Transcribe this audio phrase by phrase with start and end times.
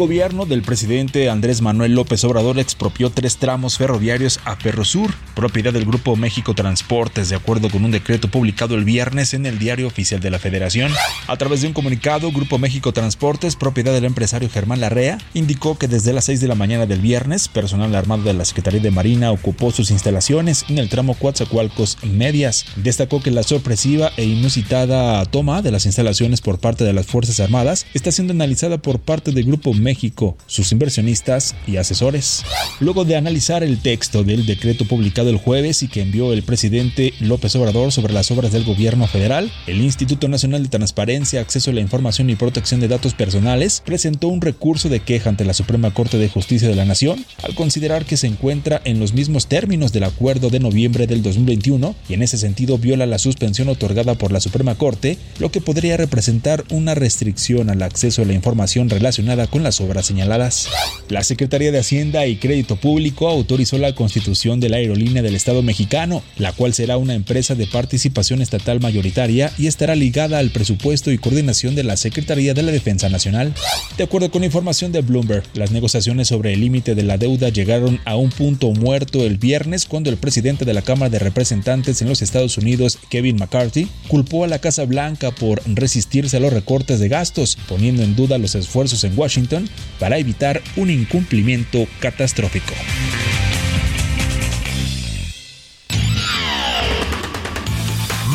[0.00, 5.86] Gobierno del presidente Andrés Manuel López Obrador expropió tres tramos ferroviarios a Ferrosur, propiedad del
[5.86, 10.20] Grupo México Transportes, de acuerdo con un decreto publicado el viernes en el Diario Oficial
[10.20, 10.92] de la Federación.
[11.26, 15.88] A través de un comunicado, Grupo México Transportes, propiedad del empresario Germán Larrea, indicó que
[15.88, 19.32] desde las 6 de la mañana del viernes, personal armado de la Secretaría de Marina
[19.32, 22.66] ocupó sus instalaciones en el tramo Coatzacoalcos Medias.
[22.76, 27.40] Destacó que la sorpresiva e inusitada toma de las instalaciones por parte de las Fuerzas
[27.40, 32.44] Armadas está siendo analizada por parte del Grupo México, sus inversionistas y asesores.
[32.78, 37.14] Luego de analizar el texto del decreto publicado el jueves y que envió el presidente
[37.20, 41.74] López Obrador sobre las obras del gobierno federal, el Instituto Nacional de Transparencia, Acceso a
[41.74, 45.92] la Información y Protección de Datos Personales presentó un recurso de queja ante la Suprema
[45.92, 49.92] Corte de Justicia de la Nación al considerar que se encuentra en los mismos términos
[49.92, 54.32] del acuerdo de noviembre del 2021 y en ese sentido viola la suspensión otorgada por
[54.32, 59.46] la Suprema Corte, lo que podría representar una restricción al acceso a la información relacionada
[59.46, 60.68] con las obras señaladas.
[61.08, 65.62] La Secretaría de Hacienda y Crédito Público autorizó la constitución de la aerolínea del Estado
[65.62, 71.10] mexicano, la cual será una empresa de participación estatal mayoritaria y estará ligada al presupuesto
[71.10, 73.52] y coordinación de la Secretaría de la Defensa Nacional.
[73.98, 78.00] De acuerdo con información de Bloomberg, las negociaciones sobre el límite de la deuda llegaron
[78.04, 82.08] a un punto muerto el viernes cuando el presidente de la Cámara de Representantes en
[82.08, 87.00] los Estados Unidos, Kevin McCarthy, culpó a la Casa Blanca por resistirse a los recortes
[87.00, 89.68] de gastos, poniendo en duda los esfuerzos en Washington
[89.98, 92.74] para evitar un incumplimiento catastrófico.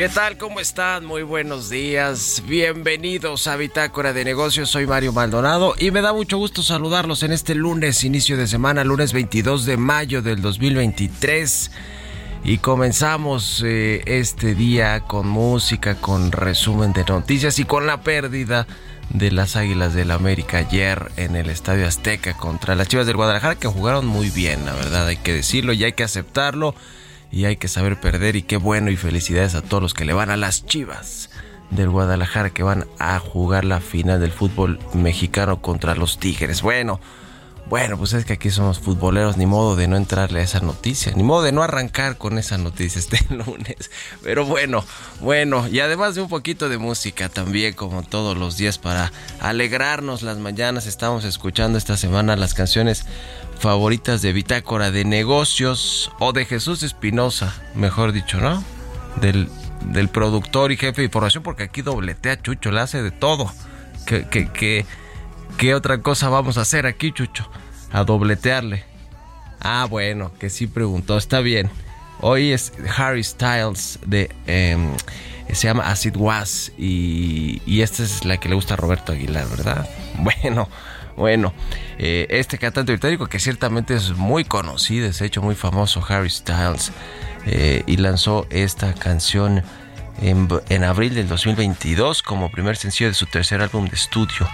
[0.00, 0.38] ¿Qué tal?
[0.38, 1.04] ¿Cómo están?
[1.04, 2.42] Muy buenos días.
[2.46, 4.70] Bienvenidos a Bitácora de Negocios.
[4.70, 8.82] Soy Mario Maldonado y me da mucho gusto saludarlos en este lunes, inicio de semana,
[8.82, 11.70] lunes 22 de mayo del 2023.
[12.44, 18.66] Y comenzamos eh, este día con música, con resumen de noticias y con la pérdida
[19.10, 23.56] de las Águilas del América ayer en el Estadio Azteca contra las Chivas del Guadalajara
[23.56, 26.74] que jugaron muy bien, la verdad, hay que decirlo y hay que aceptarlo
[27.30, 30.12] y hay que saber perder y qué bueno y felicidades a todos los que le
[30.12, 31.30] van a las Chivas
[31.70, 36.62] del Guadalajara que van a jugar la final del fútbol mexicano contra los Tigres.
[36.62, 37.00] Bueno,
[37.70, 41.12] bueno, pues es que aquí somos futboleros, ni modo de no entrarle a esa noticia,
[41.14, 43.92] ni modo de no arrancar con esa noticia este lunes.
[44.24, 44.84] Pero bueno,
[45.20, 50.22] bueno, y además de un poquito de música también, como todos los días, para alegrarnos
[50.22, 53.06] las mañanas, estamos escuchando esta semana las canciones
[53.60, 58.64] favoritas de Bitácora de Negocios o de Jesús Espinosa, mejor dicho, ¿no?
[59.20, 59.48] Del,
[59.92, 63.52] del productor y jefe de información, porque aquí dobletea Chucho, le hace de todo.
[64.06, 64.86] ¿Qué, qué,
[65.60, 67.46] qué, otra cosa vamos a hacer aquí, Chucho?
[67.92, 68.84] A dobletearle.
[69.60, 71.70] Ah, bueno, que sí preguntó, está bien.
[72.20, 74.30] Hoy es Harry Styles de...
[74.46, 74.92] Em,
[75.52, 79.12] se llama As It Was y, y esta es la que le gusta a Roberto
[79.12, 79.88] Aguilar, ¿verdad?
[80.18, 80.68] Bueno,
[81.16, 81.52] bueno,
[81.98, 86.92] eh, este cantante británico que ciertamente es muy conocido, ha hecho muy famoso, Harry Styles,
[87.46, 89.62] eh, y lanzó esta canción
[90.22, 94.46] en, en, abril del 2022 como primer sencillo de su tercer álbum de estudio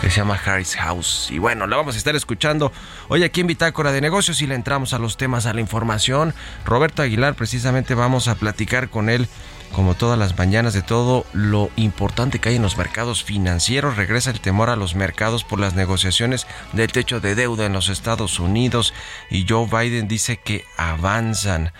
[0.00, 1.28] que se llama Harry's House.
[1.30, 2.72] Y bueno, la vamos a estar escuchando
[3.08, 6.34] hoy aquí en Bitácora de Negocios y le entramos a los temas, a la información.
[6.64, 9.28] Roberto Aguilar, precisamente vamos a platicar con él
[9.72, 13.96] como todas las mañanas, de todo lo importante que hay en los mercados financieros.
[13.96, 17.88] Regresa el temor a los mercados por las negociaciones del techo de deuda en los
[17.88, 18.94] Estados Unidos
[19.30, 21.72] y Joe Biden dice que avanzan.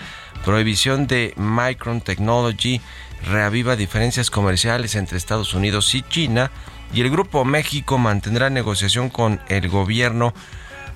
[0.44, 2.80] Prohibición de Micron Technology
[3.24, 6.50] reaviva diferencias comerciales entre Estados Unidos y China
[6.92, 10.34] y el Grupo México mantendrá negociación con el gobierno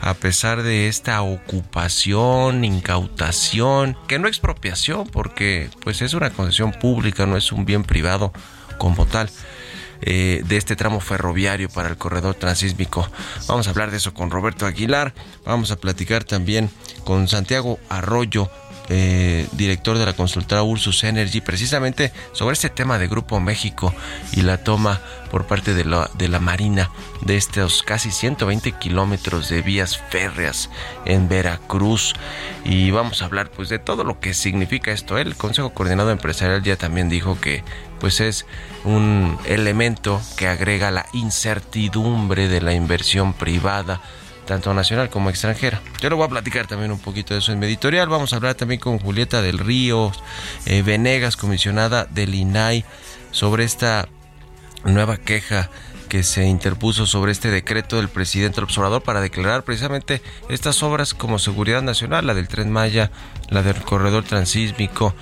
[0.00, 7.24] a pesar de esta ocupación, incautación, que no expropiación, porque pues es una concesión pública,
[7.24, 8.32] no es un bien privado
[8.78, 9.30] como tal.
[10.06, 13.08] Eh, de este tramo ferroviario para el corredor transísmico.
[13.46, 15.14] Vamos a hablar de eso con Roberto Aguilar.
[15.46, 16.68] Vamos a platicar también
[17.04, 18.50] con Santiago Arroyo,
[18.88, 23.94] eh, director de la consultora Ursus Energy, precisamente sobre este tema de Grupo México
[24.32, 25.00] y la toma
[25.30, 26.90] por parte de la, de la Marina
[27.22, 30.70] de estos casi 120 kilómetros de vías férreas
[31.06, 32.14] en Veracruz.
[32.64, 35.18] Y vamos a hablar pues de todo lo que significa esto.
[35.18, 37.64] El Consejo Coordinado Empresarial ya también dijo que
[38.00, 38.46] pues es
[38.84, 44.02] un elemento que agrega la incertidumbre de la inversión privada
[44.46, 45.80] tanto nacional como extranjera.
[46.00, 48.08] Yo le voy a platicar también un poquito de eso en mi editorial.
[48.08, 50.12] Vamos a hablar también con Julieta del Río
[50.66, 52.84] eh, Venegas, comisionada del INAI,
[53.30, 54.08] sobre esta
[54.84, 55.70] nueva queja
[56.14, 61.40] que se interpuso sobre este decreto del presidente observador para declarar precisamente estas obras como
[61.40, 63.10] seguridad nacional, la del tren Maya,
[63.48, 65.12] la del corredor transísmico,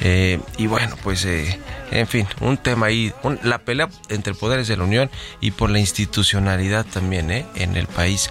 [0.00, 1.56] eh, y bueno, pues eh,
[1.92, 3.12] en fin, un tema ahí,
[3.44, 5.08] la pelea entre poderes de la Unión
[5.40, 8.28] y por la institucionalidad también eh, en el país.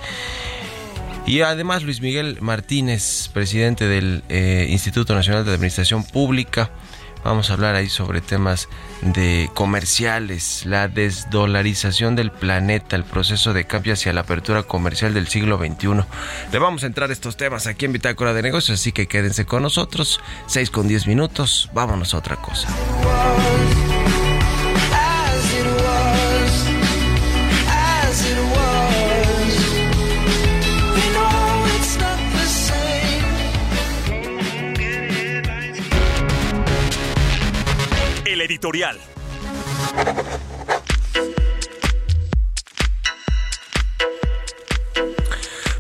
[1.26, 4.24] Y además Luis Miguel Martínez, presidente del
[4.68, 6.70] Instituto Nacional de Administración Pública,
[7.24, 8.70] Vamos a hablar ahí sobre temas
[9.02, 15.28] de comerciales, la desdolarización del planeta, el proceso de cambio hacia la apertura comercial del
[15.28, 16.06] siglo XXI.
[16.52, 19.64] Le vamos a entrar estos temas aquí en Bitácora de Negocios, así que quédense con
[19.64, 20.22] nosotros.
[20.48, 22.68] 6 con 10 minutos, vámonos a otra cosa.
[38.50, 39.00] Editorial.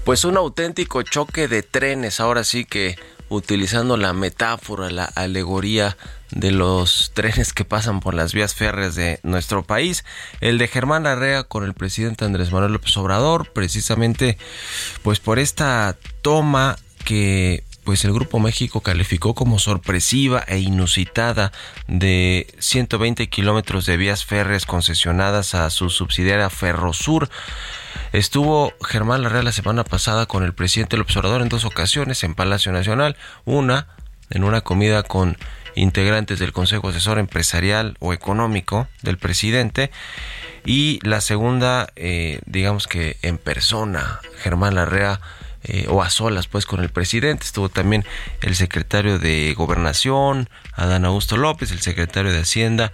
[0.04, 2.98] Pues un auténtico choque de trenes, ahora sí que
[3.30, 5.98] utilizando la metáfora, la alegoría
[6.32, 10.06] de los trenes que pasan por las vías férreas de nuestro país,
[10.42, 14.38] el de Germán Larrea con el presidente Andrés Manuel López Obrador, precisamente
[15.04, 21.52] pues por esta toma que pues el Grupo México calificó como sorpresiva e inusitada
[21.88, 27.32] de 120 kilómetros de vías férreas concesionadas a su subsidiaria Ferrosur.
[28.14, 32.36] Estuvo Germán Larrea la semana pasada con el presidente del observador en dos ocasiones en
[32.36, 33.88] Palacio Nacional, una
[34.30, 35.36] en una comida con
[35.74, 39.90] integrantes del Consejo Asesor Empresarial o Económico del presidente
[40.64, 45.20] y la segunda, eh, digamos que en persona, Germán Larrea
[45.64, 47.46] eh, o a solas pues con el presidente.
[47.46, 48.06] Estuvo también
[48.42, 52.92] el secretario de Gobernación, Adán Augusto López, el secretario de Hacienda,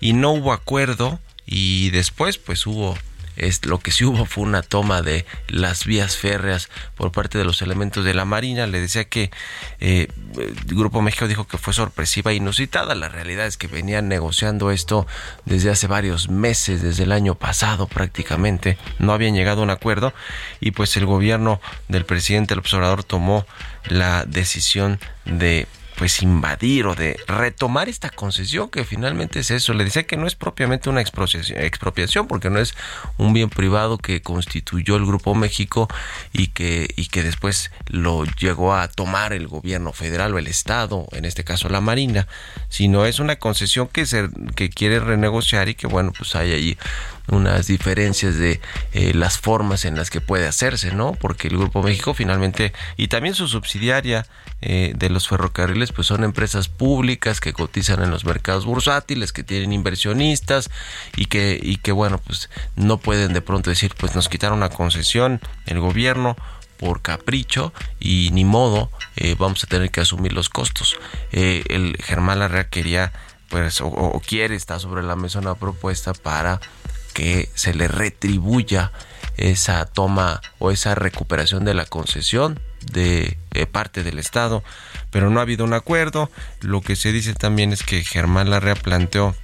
[0.00, 2.96] y no hubo acuerdo y después pues hubo
[3.38, 7.44] es, lo que sí hubo fue una toma de las vías férreas por parte de
[7.44, 8.66] los elementos de la Marina.
[8.66, 9.30] Le decía que
[9.80, 12.94] eh, el Grupo México dijo que fue sorpresiva e inusitada.
[12.94, 15.06] La realidad es que venían negociando esto
[15.44, 18.78] desde hace varios meses, desde el año pasado prácticamente.
[18.98, 20.12] No habían llegado a un acuerdo
[20.60, 23.46] y pues el gobierno del presidente el observador tomó
[23.84, 25.66] la decisión de
[25.98, 29.74] pues invadir o de retomar esta concesión que finalmente es eso.
[29.74, 32.74] Le decía que no es propiamente una expropiación, porque no es
[33.16, 35.88] un bien privado que constituyó el Grupo México
[36.32, 41.08] y que, y que después lo llegó a tomar el gobierno federal o el Estado,
[41.10, 42.28] en este caso la Marina,
[42.68, 46.78] sino es una concesión que se que quiere renegociar y que bueno, pues hay ahí
[47.28, 48.60] unas diferencias de
[48.92, 51.12] eh, las formas en las que puede hacerse, ¿no?
[51.12, 54.26] Porque el Grupo México finalmente, y también su subsidiaria
[54.60, 59.44] eh, de los ferrocarriles, pues son empresas públicas que cotizan en los mercados bursátiles, que
[59.44, 60.70] tienen inversionistas
[61.16, 64.70] y que, y que bueno, pues no pueden de pronto decir, pues nos quitaron la
[64.70, 66.36] concesión, el gobierno,
[66.78, 70.96] por capricho y ni modo eh, vamos a tener que asumir los costos.
[71.32, 73.12] el Germán Larrea quería
[73.48, 76.60] pues o, o, quiere está sobre la mesa una propuesta para
[77.18, 78.92] que se le retribuya
[79.38, 82.60] esa toma o esa recuperación de la concesión
[82.92, 84.62] de eh, parte del Estado,
[85.10, 86.30] pero no ha habido un acuerdo.
[86.60, 89.34] Lo que se dice también es que Germán Larrea planteó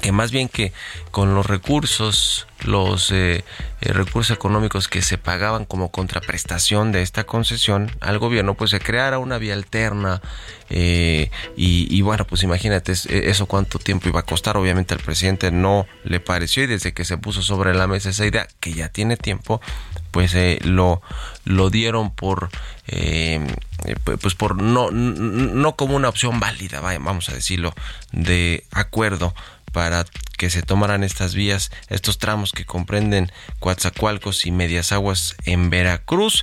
[0.00, 0.72] que más bien que
[1.10, 3.44] con los recursos, los eh,
[3.80, 8.80] eh, recursos económicos que se pagaban como contraprestación de esta concesión al gobierno, pues se
[8.80, 10.20] creara una vía alterna
[10.68, 14.56] eh, y, bueno, pues imagínate eso cuánto tiempo iba a costar.
[14.56, 18.26] Obviamente al presidente no le pareció y desde que se puso sobre la mesa esa
[18.26, 19.60] idea, que ya tiene tiempo,
[20.10, 20.34] pues
[20.64, 21.02] lo,
[21.44, 22.50] lo dieron por
[24.20, 27.74] pues por no, no como una opción válida, vamos a decirlo,
[28.12, 29.34] de acuerdo
[29.72, 30.04] para
[30.36, 36.42] que se tomaran estas vías, estos tramos que comprenden Coatzacoalcos y Medias Aguas en Veracruz.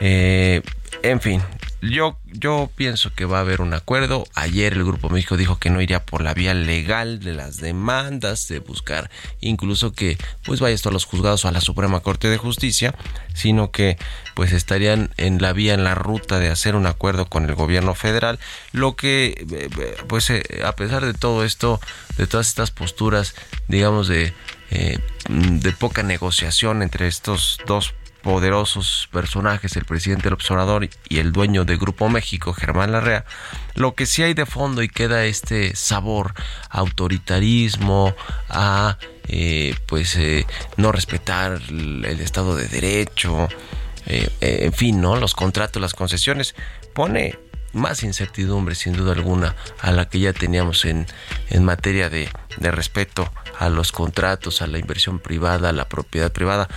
[0.00, 0.62] Eh,
[1.02, 1.42] en fin,
[1.82, 4.24] yo, yo pienso que va a haber un acuerdo.
[4.34, 8.48] Ayer el Grupo México dijo que no iría por la vía legal de las demandas,
[8.48, 12.28] de buscar incluso que pues vaya esto a los juzgados o a la Suprema Corte
[12.28, 12.94] de Justicia,
[13.34, 13.98] sino que
[14.34, 17.94] pues estarían en la vía, en la ruta de hacer un acuerdo con el gobierno
[17.94, 18.38] federal,
[18.72, 19.68] lo que eh,
[20.08, 21.80] pues eh, a pesar de todo esto,
[22.16, 23.34] de todas estas posturas,
[23.68, 24.32] digamos de
[24.70, 27.94] eh, de poca negociación entre estos dos
[28.26, 33.24] poderosos personajes, el presidente del observador y el dueño de Grupo México, Germán Larrea,
[33.76, 36.34] lo que sí hay de fondo y queda este sabor
[36.68, 38.16] autoritarismo,
[38.48, 40.44] a eh, pues eh,
[40.76, 43.48] no respetar el Estado de Derecho,
[44.06, 45.14] eh, en fin, ¿no?
[45.14, 46.56] Los contratos, las concesiones,
[46.94, 47.38] pone
[47.74, 51.06] más incertidumbre sin duda alguna a la que ya teníamos en,
[51.50, 56.32] en materia de, de respeto a los contratos, a la inversión privada, a la propiedad
[56.32, 56.68] privada.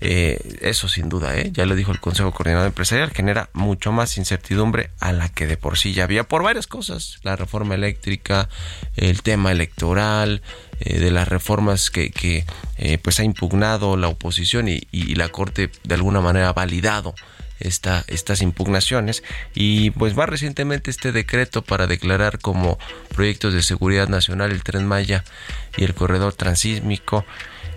[0.00, 1.50] Eh, eso sin duda, ¿eh?
[1.52, 5.56] ya lo dijo el Consejo Coordinador Empresarial, genera mucho más incertidumbre a la que de
[5.56, 8.48] por sí ya había por varias cosas, la reforma eléctrica,
[8.96, 10.42] el tema electoral,
[10.80, 12.44] eh, de las reformas que,
[12.76, 14.80] eh, pues ha impugnado la oposición y,
[15.14, 17.14] la Corte de alguna manera ha validado
[17.60, 19.22] esta, estas impugnaciones.
[19.54, 22.78] Y pues más recientemente este decreto para declarar como
[23.14, 25.24] proyectos de seguridad nacional el tren Maya
[25.78, 27.24] y el corredor transísmico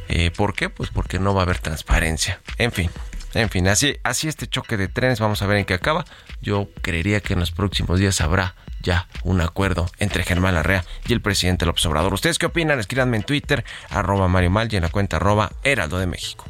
[0.10, 0.70] eh, ¿Por qué?
[0.70, 2.42] Pues porque no va a haber transparencia.
[2.58, 2.90] En fin,
[3.36, 6.04] en fin, así, así este choque de trenes, vamos a ver en qué acaba.
[6.42, 11.14] Yo creería que en los próximos días habrá ya un acuerdo entre Germán Larrea y
[11.14, 12.14] el presidente López Obrador.
[12.14, 12.80] ¿Ustedes qué opinan?
[12.80, 16.46] Escríbanme en Twitter, arroba Mario Mal y en la cuenta arroba Heraldo de México.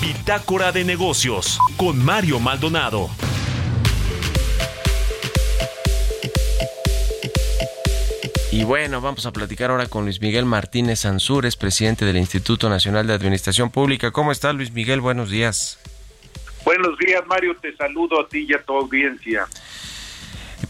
[0.00, 3.10] Bitácora de negocios con Mario Maldonado.
[8.52, 13.06] Y bueno, vamos a platicar ahora con Luis Miguel Martínez Ansúrez, presidente del Instituto Nacional
[13.06, 14.10] de Administración Pública.
[14.10, 15.00] ¿Cómo está Luis Miguel?
[15.00, 15.78] Buenos días.
[16.62, 17.56] Buenos días, Mario.
[17.62, 19.46] Te saludo a ti y a tu audiencia.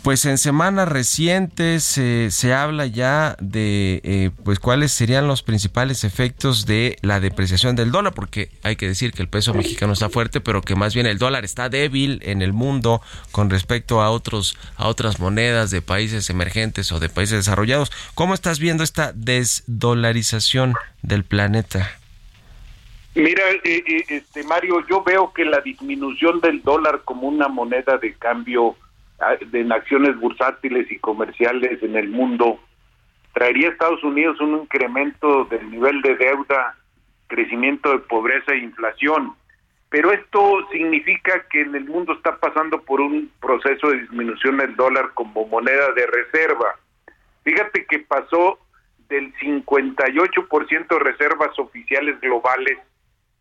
[0.02, 6.02] Pues en semanas recientes eh, se habla ya de eh, pues cuáles serían los principales
[6.02, 10.08] efectos de la depreciación del dólar, porque hay que decir que el peso mexicano está
[10.08, 14.10] fuerte, pero que más bien el dólar está débil en el mundo con respecto a
[14.10, 17.92] otros a otras monedas de países emergentes o de países desarrollados.
[18.16, 21.92] ¿Cómo estás viendo esta desdolarización del planeta?
[23.14, 28.14] Mira, eh, este Mario, yo veo que la disminución del dólar como una moneda de
[28.14, 28.76] cambio
[29.50, 32.58] de acciones bursátiles y comerciales en el mundo,
[33.32, 36.76] traería a Estados Unidos un incremento del nivel de deuda,
[37.28, 39.34] crecimiento de pobreza e inflación.
[39.88, 44.74] pero esto significa que en el mundo está pasando por un proceso de disminución del
[44.74, 46.78] dólar como moneda de reserva.
[47.44, 48.58] Fíjate que pasó
[49.10, 52.78] del 58% de reservas oficiales globales,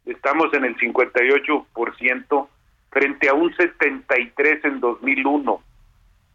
[0.05, 2.47] estamos en el 58%
[2.91, 5.63] frente a un 73 en 2001.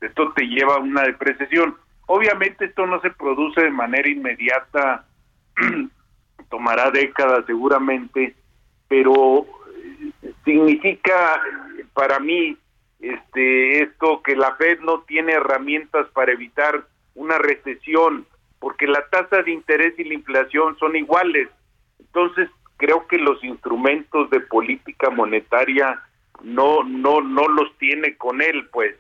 [0.01, 1.77] Esto te lleva a una depreciación.
[2.07, 5.07] Obviamente esto no se produce de manera inmediata,
[6.51, 8.35] tomará décadas seguramente,
[8.89, 9.47] pero
[10.45, 11.41] significa
[11.93, 12.57] para mí
[13.01, 18.27] este esto que la Fed no tiene herramientas para evitar una recesión
[18.59, 21.49] porque la tasa de interés y la inflación son iguales.
[21.99, 26.03] Entonces, creo que los instrumentos de política monetaria
[26.43, 28.95] no no no los tiene con él, pues.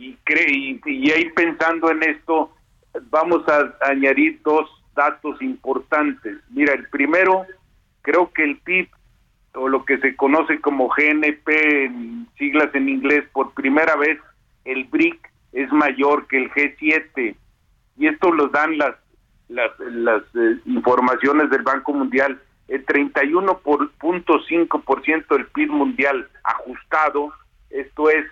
[0.00, 2.50] Y cree y ahí pensando en esto,
[3.10, 4.66] vamos a añadir dos
[4.96, 6.38] datos importantes.
[6.48, 7.44] Mira, el primero,
[8.00, 8.88] creo que el PIB
[9.54, 11.92] o lo que se conoce como GNP
[12.38, 14.18] siglas en inglés, por primera vez
[14.64, 17.34] el BRIC es mayor que el G7
[17.98, 18.96] y esto lo dan las
[19.48, 22.40] las, las eh, informaciones del Banco Mundial.
[22.68, 27.32] El 31.5% del PIB mundial ajustado,
[27.70, 28.24] esto es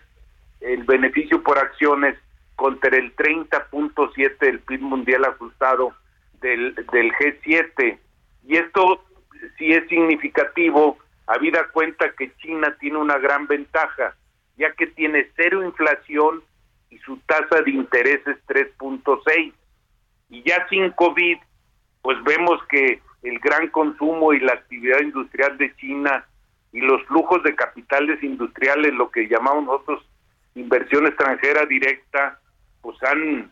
[0.61, 2.17] el beneficio por acciones
[2.57, 5.93] contra el 30.7 del PIB mundial ajustado
[6.41, 7.99] del, del G7.
[8.47, 9.05] Y esto
[9.57, 10.99] sí es significativo
[11.29, 14.17] habida cuenta que China tiene una gran ventaja,
[14.57, 16.43] ya que tiene cero inflación
[16.91, 19.53] y su tasa de interés es 3.6.
[20.31, 21.37] Y ya sin COVID,
[22.01, 26.27] pues vemos que el gran consumo y la actividad industrial de China
[26.73, 30.09] y los flujos de capitales industriales, lo que llamamos nosotros
[30.61, 32.41] inversión extranjera directa,
[32.81, 33.51] pues han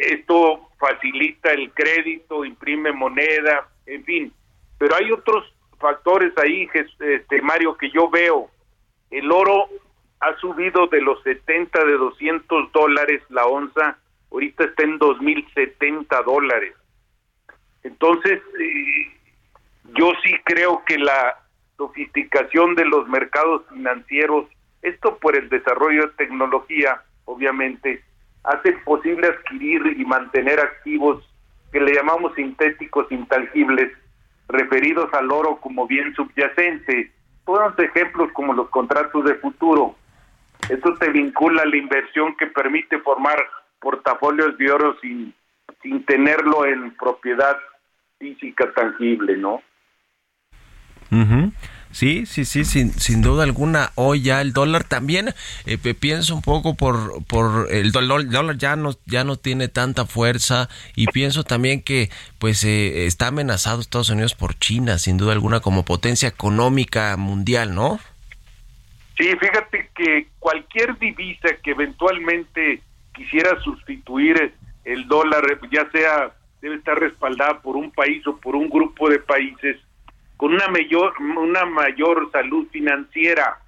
[0.00, 4.32] esto facilita el crédito, imprime moneda, en fin,
[4.78, 5.44] pero hay otros
[5.78, 8.50] factores ahí, este, Mario, que yo veo.
[9.10, 9.68] El oro
[10.20, 13.98] ha subido de los 70 de 200 dólares la onza,
[14.30, 16.74] ahorita está en 2070 dólares.
[17.82, 19.18] Entonces, eh,
[19.96, 21.38] yo sí creo que la
[21.76, 24.46] sofisticación de los mercados financieros,
[24.82, 28.02] esto por el desarrollo de tecnología, obviamente,
[28.44, 31.24] hace posible adquirir y mantener activos
[31.72, 33.92] que le llamamos sintéticos intangibles,
[34.48, 37.12] referidos al oro como bien subyacente.
[37.44, 39.94] Todos ejemplos como los contratos de futuro.
[40.68, 43.38] Esto te vincula a la inversión que permite formar
[43.80, 45.34] portafolios de oro sin,
[45.82, 47.56] sin tenerlo en propiedad
[48.18, 49.62] física tangible, ¿no?
[51.92, 53.90] Sí, sí, sí, sin, sin duda alguna.
[53.96, 55.34] Hoy ya el dólar también,
[55.66, 60.06] eh, pienso un poco por, por el dólar, dólar ya no, ya no tiene tanta
[60.06, 65.32] fuerza y pienso también que pues eh, está amenazado Estados Unidos por China, sin duda
[65.32, 67.98] alguna, como potencia económica mundial, ¿no?
[69.18, 76.98] Sí, fíjate que cualquier divisa que eventualmente quisiera sustituir el dólar, ya sea debe estar
[76.98, 79.76] respaldada por un país o por un grupo de países,
[80.40, 83.58] con una mayor, una mayor salud financiera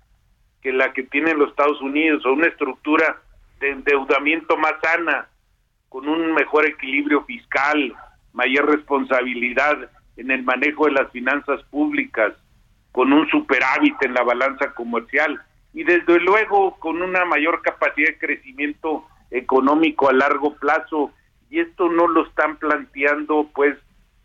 [0.63, 3.21] que la que tienen los Estados Unidos, o una estructura
[3.61, 5.29] de endeudamiento más sana,
[5.91, 7.95] con un mejor equilibrio fiscal,
[8.33, 12.33] mayor responsabilidad en el manejo de las finanzas públicas,
[12.91, 15.43] con un superávit en la balanza comercial
[15.75, 21.13] y desde luego con una mayor capacidad de crecimiento económico a largo plazo.
[21.51, 23.77] Y esto no lo están planteando pues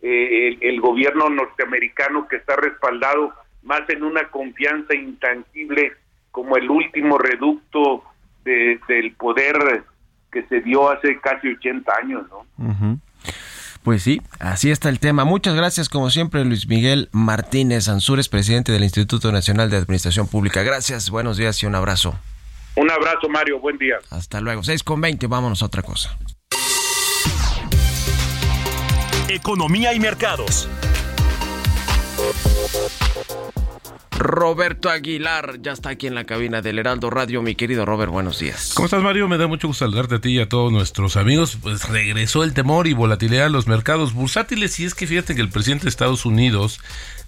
[0.01, 3.33] eh, el, gobierno norteamericano que está respaldado
[3.63, 5.93] más en una confianza intangible
[6.31, 8.03] como el último reducto
[8.45, 9.83] del poder
[10.31, 12.99] que se dio hace casi 80 años, ¿no?
[13.83, 15.25] Pues sí, así está el tema.
[15.25, 20.61] Muchas gracias, como siempre, Luis Miguel Martínez Ansúrez, presidente del Instituto Nacional de Administración Pública.
[20.61, 22.13] Gracias, buenos días y un abrazo.
[22.75, 23.95] Un abrazo, Mario, buen día.
[24.11, 24.61] Hasta luego.
[24.61, 26.17] 6 con 20, vámonos a otra cosa.
[29.29, 30.69] Economía y mercados.
[34.17, 37.41] Roberto Aguilar ya está aquí en la cabina del Heraldo Radio.
[37.41, 38.71] Mi querido Robert, buenos días.
[38.73, 39.27] ¿Cómo estás, Mario?
[39.27, 41.57] Me da mucho gusto saludarte a ti y a todos nuestros amigos.
[41.61, 45.41] Pues regresó el temor y volatilidad a los mercados bursátiles y es que fíjate que
[45.41, 46.79] el presidente de Estados Unidos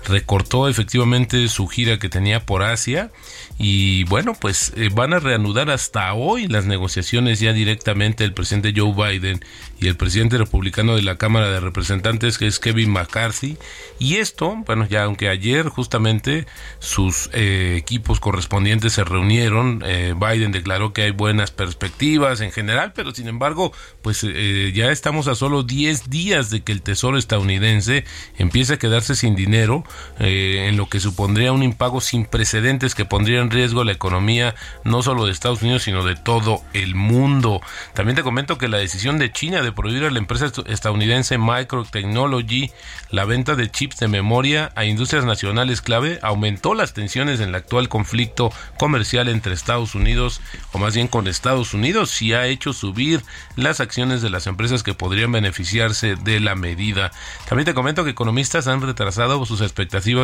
[0.06, 3.12] recortó efectivamente su gira que tenía por Asia
[3.58, 8.74] y bueno, pues eh, van a reanudar hasta hoy las negociaciones ya directamente el presidente
[8.76, 9.44] Joe Biden
[9.80, 13.58] y el presidente republicano de la Cámara de Representantes que es Kevin McCarthy
[14.00, 16.48] y esto, bueno, ya aunque ayer justamente
[16.80, 19.84] sus eh, equipos correspondientes se reunieron.
[19.86, 24.92] Eh, Biden declaró que hay buenas perspectivas en general, pero sin embargo, pues eh, ya
[24.92, 28.06] estamos a solo 10 días de que el Tesoro estadounidense
[28.38, 29.84] empiece a quedarse sin dinero,
[30.20, 35.02] en lo que supondría un impago sin precedentes que pondría en riesgo la economía no
[35.02, 37.62] solo de Estados Unidos, sino de todo el mundo.
[37.94, 42.72] También te comento que la decisión de China de prohibir a la empresa estadounidense Microtechnology
[43.10, 47.56] la venta de chips de memoria a industrias nacionales clave aumentó las tensiones en el
[47.56, 52.74] actual conflicto comercial entre Estados Unidos, o más bien con Estados Unidos, y ha hecho
[52.74, 53.24] subir
[53.56, 57.12] las acciones de las empresas que podrían beneficiarse de la medida.
[57.48, 59.62] También te comento que economistas han retrasado sus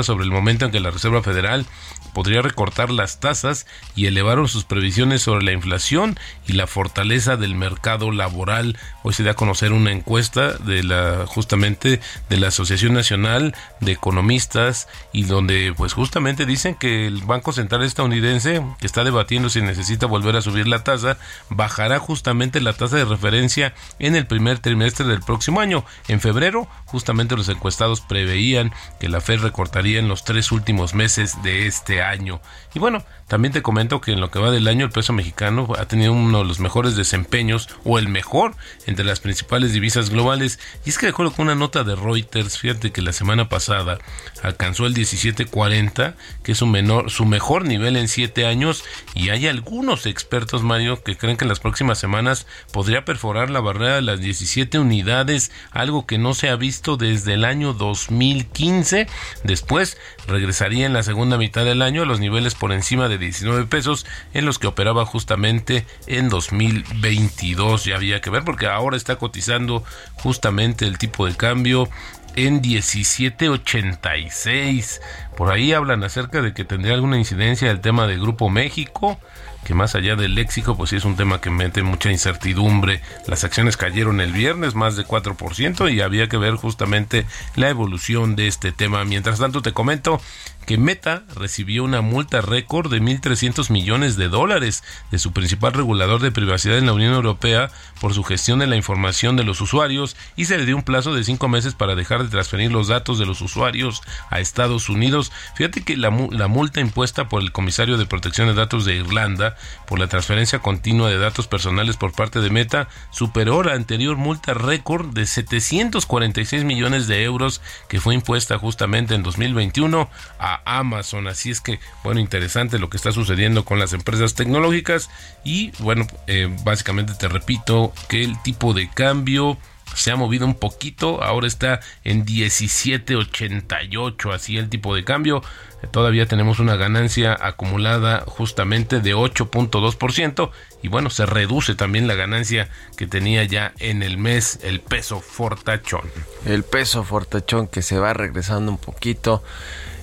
[0.03, 1.65] sobre el momento en que la Reserva Federal
[2.13, 7.55] podría recortar las tasas y elevaron sus previsiones sobre la inflación y la fortaleza del
[7.55, 8.77] mercado laboral.
[9.03, 13.91] Hoy se da a conocer una encuesta de la justamente de la Asociación Nacional de
[13.91, 19.61] Economistas y donde pues justamente dicen que el Banco Central estadounidense que está debatiendo si
[19.61, 21.17] necesita volver a subir la tasa
[21.49, 25.83] bajará justamente la tasa de referencia en el primer trimestre del próximo año.
[26.07, 31.41] En febrero justamente los encuestados preveían que la Fed recortaría en los tres últimos meses
[31.43, 32.41] de este año.
[32.73, 35.67] Y bueno, también te comento que en lo que va del año el peso mexicano
[35.79, 40.59] ha tenido uno de los mejores desempeños o el mejor entre las principales divisas globales.
[40.85, 43.97] Y es que de acuerdo con una nota de Reuters, fíjate que la semana pasada
[44.43, 48.83] alcanzó el 17.40, que es su, menor, su mejor nivel en 7 años.
[49.15, 53.59] Y hay algunos expertos, Mario, que creen que en las próximas semanas podría perforar la
[53.59, 59.07] barrera de las 17 unidades, algo que no se ha visto desde el año 2015.
[59.43, 63.65] Después regresaría en la segunda mitad del año a los niveles por encima de 19
[63.65, 67.85] pesos en los que operaba justamente en 2022.
[67.85, 69.83] Ya había que ver porque ahora está cotizando
[70.15, 71.89] justamente el tipo de cambio
[72.35, 74.99] en 17.86.
[75.35, 79.19] Por ahí hablan acerca de que tendría alguna incidencia el tema del Grupo México
[79.65, 83.01] que más allá del léxico, pues sí es un tema que mete mucha incertidumbre.
[83.27, 87.25] Las acciones cayeron el viernes más de 4% y había que ver justamente
[87.55, 89.03] la evolución de este tema.
[89.05, 90.21] Mientras tanto, te comento
[90.65, 96.21] que Meta recibió una multa récord de 1.300 millones de dólares de su principal regulador
[96.21, 97.69] de privacidad en la Unión Europea
[98.01, 101.13] por su gestión de la información de los usuarios y se le dio un plazo
[101.13, 105.31] de cinco meses para dejar de transferir los datos de los usuarios a Estados Unidos.
[105.55, 109.55] Fíjate que la, multa impuesta por el comisario de protección de datos de Irlanda
[109.87, 114.53] por la transferencia continua de datos personales por parte de Meta superó la anterior multa
[114.53, 121.27] récord de 746 millones de euros que fue impuesta justamente en 2021 a Amazon.
[121.27, 125.09] Así es que, bueno, interesante lo que está sucediendo con las empresas tecnológicas.
[125.43, 129.57] Y bueno, eh, básicamente te repito que el tipo de cambio
[129.93, 135.43] se ha movido un poquito, ahora está en 17.88, así el tipo de cambio.
[135.91, 140.49] Todavía tenemos una ganancia acumulada justamente de 8.2%
[140.81, 145.21] y bueno, se reduce también la ganancia que tenía ya en el mes el peso
[145.21, 146.09] fortachón.
[146.45, 149.43] El peso fortachón que se va regresando un poquito.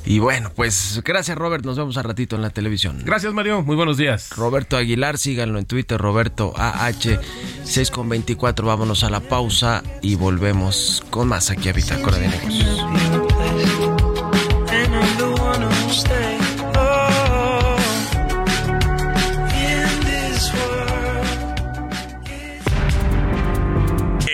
[0.04, 3.02] Y bueno, pues gracias Robert, nos vemos a ratito en la televisión.
[3.04, 4.30] Gracias Mario, muy buenos días.
[4.36, 7.20] Roberto Aguilar, síganlo en Twitter, Roberto AH
[7.64, 12.28] 6 con 24, vámonos a la pausa y volvemos con más aquí a Bitácora de
[12.28, 12.81] Negocios.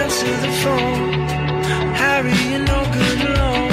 [0.00, 1.12] Answer the phone.
[2.02, 3.72] Harry, you're no good alone.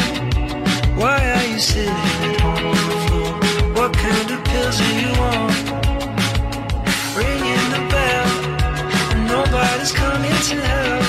[1.02, 1.92] Why are you sitting
[2.28, 3.32] at home on the floor?
[3.78, 5.52] What kind of pills are you on?
[7.20, 8.30] Ringing the bell.
[9.34, 11.06] Nobody's coming to help.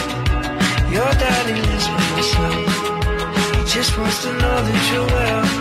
[0.96, 2.70] Your daddy lives by himself.
[3.56, 5.51] He just wants to know that you're well.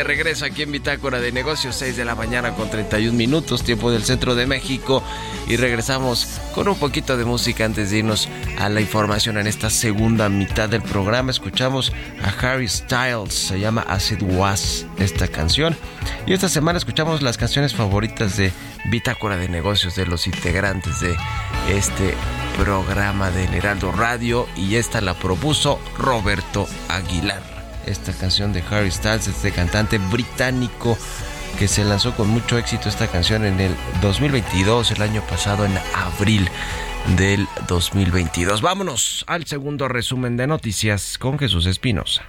[0.00, 3.90] De regreso aquí en Bitácora de Negocios, 6 de la mañana con 31 minutos, tiempo
[3.90, 5.02] del centro de México.
[5.46, 8.26] Y regresamos con un poquito de música antes de irnos
[8.58, 11.30] a la información en esta segunda mitad del programa.
[11.30, 15.76] Escuchamos a Harry Styles, se llama As It Was esta canción.
[16.26, 18.52] Y esta semana escuchamos las canciones favoritas de
[18.86, 21.14] Bitácora de Negocios de los integrantes de
[21.68, 22.14] este
[22.56, 24.48] programa del Heraldo Radio.
[24.56, 30.96] Y esta la propuso Roberto Aguilar esta canción de Harry Styles, este cantante británico
[31.58, 35.72] que se lanzó con mucho éxito esta canción en el 2022, el año pasado en
[35.94, 36.48] abril
[37.16, 38.62] del 2022.
[38.62, 42.24] Vámonos al segundo resumen de noticias con Jesús Espinosa.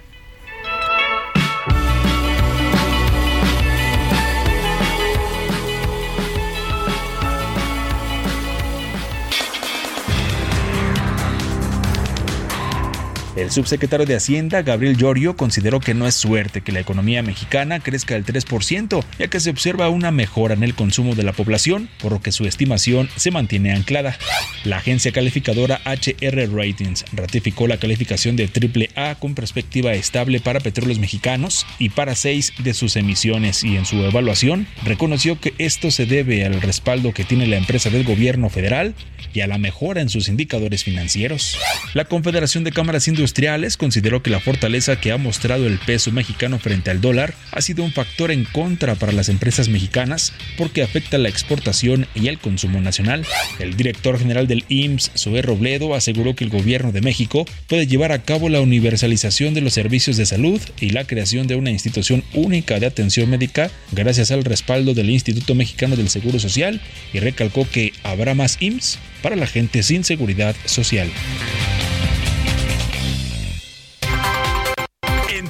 [13.42, 17.80] El subsecretario de Hacienda, Gabriel Llorio, consideró que no es suerte que la economía mexicana
[17.80, 21.88] crezca al 3%, ya que se observa una mejora en el consumo de la población,
[22.00, 24.16] por lo que su estimación se mantiene anclada.
[24.62, 31.00] La agencia calificadora HR Ratings ratificó la calificación de AAA con perspectiva estable para petróleos
[31.00, 36.06] mexicanos y para seis de sus emisiones y en su evaluación reconoció que esto se
[36.06, 38.94] debe al respaldo que tiene la empresa del gobierno federal
[39.34, 41.58] y a la mejora en sus indicadores financieros.
[41.94, 43.31] La Confederación de Cámaras Industriales
[43.78, 47.82] consideró que la fortaleza que ha mostrado el peso mexicano frente al dólar ha sido
[47.84, 52.80] un factor en contra para las empresas mexicanas porque afecta la exportación y el consumo
[52.80, 53.24] nacional.
[53.58, 58.12] El director general del IMSS, Zoé Robledo, aseguró que el gobierno de México puede llevar
[58.12, 62.24] a cabo la universalización de los servicios de salud y la creación de una institución
[62.34, 66.80] única de atención médica gracias al respaldo del Instituto Mexicano del Seguro Social
[67.12, 71.08] y recalcó que habrá más IMSS para la gente sin seguridad social.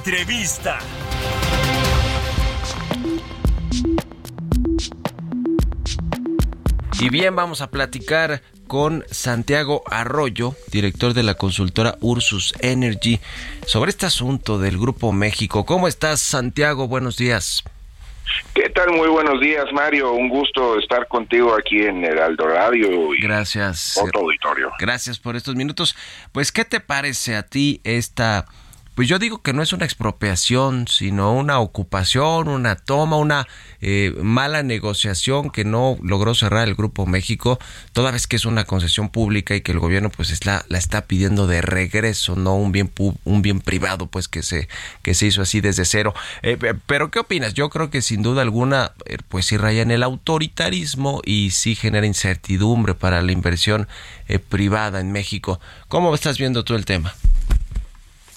[0.05, 0.79] Entrevista.
[6.99, 13.21] Y bien, vamos a platicar con Santiago Arroyo, director de la consultora Ursus Energy,
[13.65, 15.65] sobre este asunto del Grupo México.
[15.65, 16.89] ¿Cómo estás, Santiago?
[16.89, 17.63] Buenos días.
[18.53, 18.91] ¿Qué tal?
[18.91, 20.11] Muy buenos días, Mario.
[20.11, 23.97] Un gusto estar contigo aquí en Heraldo Radio y Gracias.
[23.97, 24.69] otro auditorio.
[24.79, 25.95] Gracias por estos minutos.
[26.33, 28.47] Pues, ¿qué te parece a ti esta
[28.95, 33.47] pues yo digo que no es una expropiación, sino una ocupación, una toma, una
[33.81, 37.59] eh, mala negociación que no logró cerrar el Grupo México,
[37.91, 41.05] toda vez que es una concesión pública y que el gobierno pues es la, está
[41.05, 42.91] pidiendo de regreso, no un bien
[43.23, 44.67] un bien privado pues que se
[45.01, 46.13] que se hizo así desde cero.
[46.41, 47.53] Eh, pero qué opinas?
[47.53, 51.75] Yo creo que sin duda alguna eh, pues sí raya en el autoritarismo y sí
[51.75, 53.87] genera incertidumbre para la inversión
[54.27, 55.59] eh, privada en México.
[55.87, 57.13] ¿Cómo estás viendo tú el tema?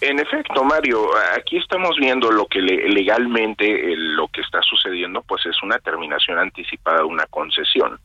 [0.01, 5.23] En efecto, Mario, aquí estamos viendo lo que le, legalmente eh, lo que está sucediendo,
[5.23, 7.99] pues es una terminación anticipada de una concesión.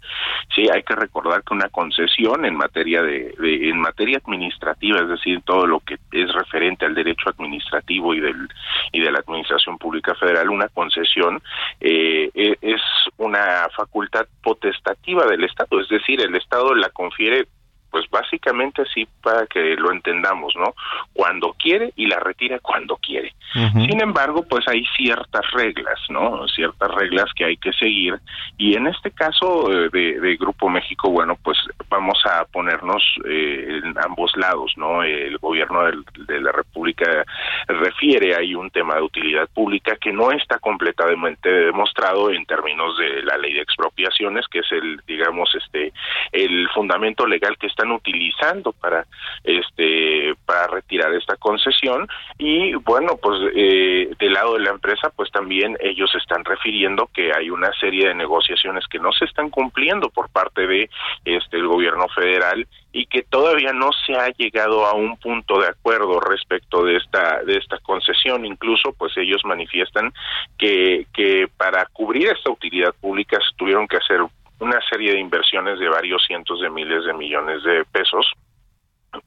[0.56, 5.10] Sí, hay que recordar que una concesión en materia de, de, en materia administrativa, es
[5.10, 8.48] decir, todo lo que es referente al derecho administrativo y del
[8.94, 11.42] y de la administración pública federal, una concesión
[11.80, 12.30] eh,
[12.62, 12.82] es
[13.18, 17.48] una facultad potestativa del Estado, es decir, el Estado la confiere
[17.92, 20.74] pues básicamente así para que lo entendamos, ¿no?
[21.14, 23.34] Cuando quiere y la retira cuando quiere.
[23.54, 26.48] Sin embargo, pues hay ciertas reglas, ¿no?
[26.48, 28.18] Ciertas reglas que hay que seguir
[28.58, 31.58] y en este caso eh, de, Grupo México, bueno, pues
[31.90, 35.04] vamos a ponernos eh, en ambos lados, ¿no?
[35.04, 37.26] El gobierno de la República
[37.68, 43.24] refiere hay un tema de utilidad pública que no está completamente demostrado en términos de
[43.24, 45.92] la ley de expropiaciones, que es el, digamos, este,
[46.32, 49.06] el fundamento legal que están utilizando para,
[49.44, 52.08] este, para retirar esta concesión.
[52.38, 57.32] Y bueno, pues eh, del lado de la empresa, pues también ellos están refiriendo que
[57.34, 60.90] hay una serie de negociaciones que no se están cumpliendo por parte de
[61.26, 65.68] este el gobierno federal y que todavía no se ha llegado a un punto de
[65.68, 68.46] acuerdo respecto de esta de esta concesión.
[68.46, 70.14] Incluso pues ellos manifiestan
[70.58, 74.22] que que para cubrir esta utilidad pública se tuvieron que hacer
[74.62, 78.32] una serie de inversiones de varios cientos de miles de millones de pesos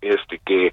[0.00, 0.72] este que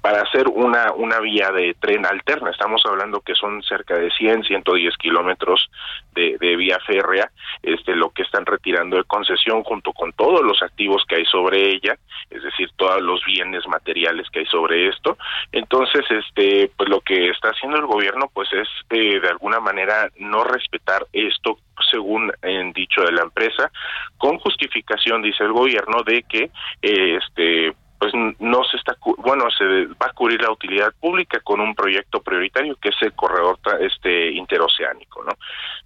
[0.00, 4.44] para hacer una una vía de tren alterna estamos hablando que son cerca de 100
[4.44, 5.70] 110 kilómetros
[6.14, 7.30] de, de, vía férrea
[7.62, 11.70] este lo que están retirando de concesión junto con todos los activos que hay sobre
[11.70, 11.96] ella
[12.30, 15.16] es decir todos los bienes materiales que hay sobre esto.
[15.52, 20.08] Entonces este pues lo que está haciendo el gobierno pues es eh, de alguna manera
[20.18, 21.58] no respetar esto
[21.90, 23.70] según en dicho de la empresa
[24.18, 26.50] con justificación dice el gobierno de que
[26.82, 31.60] eh, este pues no se está bueno se va a cubrir la utilidad pública con
[31.60, 35.30] un proyecto prioritario que es el corredor este interoceánico no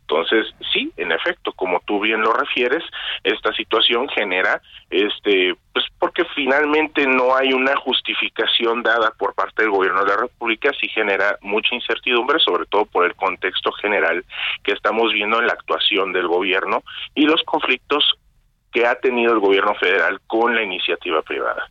[0.01, 2.83] entonces sí en efecto como tú bien lo refieres
[3.23, 9.73] esta situación genera este pues porque finalmente no hay una justificación dada por parte del
[9.73, 14.25] gobierno de la república sí genera mucha incertidumbre sobre todo por el contexto general
[14.65, 16.83] que estamos viendo en la actuación del gobierno
[17.15, 18.15] y los conflictos
[18.73, 21.69] que ha tenido el gobierno federal con la iniciativa privada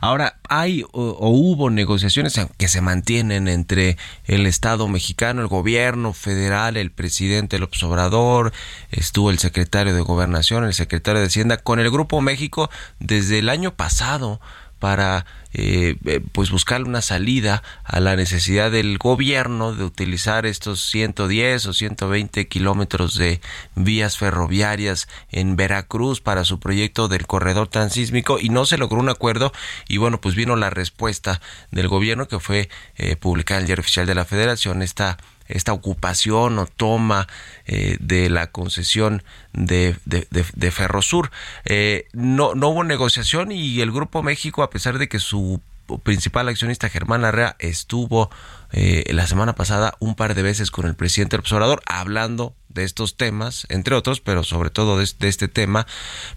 [0.00, 6.76] Ahora, hay o, hubo negociaciones que se mantienen entre el Estado mexicano, el gobierno federal,
[6.76, 8.52] el presidente el Obrador,
[8.90, 13.48] estuvo el secretario de Gobernación, el secretario de Hacienda, con el Grupo México desde el
[13.48, 14.40] año pasado
[14.78, 20.82] para eh, eh, pues buscar una salida a la necesidad del gobierno de utilizar estos
[20.90, 23.40] 110 o 120 kilómetros de
[23.74, 29.08] vías ferroviarias en Veracruz para su proyecto del corredor transísmico y no se logró un
[29.08, 29.52] acuerdo.
[29.88, 33.82] Y bueno pues vino la respuesta del gobierno que fue eh, publicada en el diario
[33.82, 35.16] oficial de la federación esta
[35.48, 37.26] esta ocupación o toma
[37.66, 41.30] eh, de la concesión de, de, Ferrosur.
[41.64, 45.60] Eh, no, no hubo negociación y el Grupo México, a pesar de que su
[45.96, 48.30] principal accionista Germán Larrea estuvo
[48.72, 52.84] eh, la semana pasada un par de veces con el presidente del observador hablando de
[52.84, 55.86] estos temas, entre otros, pero sobre todo de, de, este tema,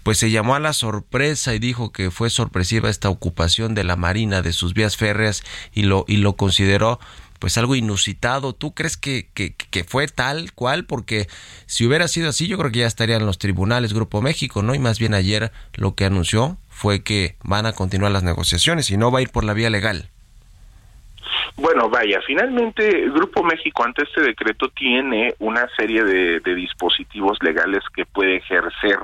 [0.02, 3.96] pues se llamó a la sorpresa y dijo que fue sorpresiva esta ocupación de la
[3.96, 5.42] Marina de sus vías férreas
[5.74, 6.98] y lo, y lo consideró
[7.42, 8.52] pues algo inusitado.
[8.52, 10.84] ¿Tú crees que, que, fue tal cual?
[10.84, 11.26] Porque
[11.66, 14.76] si hubiera sido así, yo creo que ya estarían los tribunales Grupo México, ¿no?
[14.76, 18.96] Y más bien ayer lo que anunció fue que van a continuar las negociaciones y
[18.96, 20.08] no va a ir por la vía legal.
[21.56, 27.38] Bueno, vaya, finalmente el Grupo México ante este decreto tiene una serie de, de dispositivos
[27.42, 29.00] legales que puede ejercer